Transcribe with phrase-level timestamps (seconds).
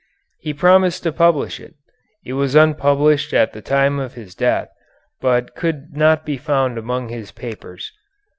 [0.39, 1.75] He promised to publish it.
[2.25, 4.67] It was unpublished at the time of his death,
[5.19, 7.91] but could not be found among his papers.